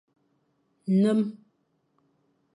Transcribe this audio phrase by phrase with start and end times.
[0.93, 1.19] Nnem.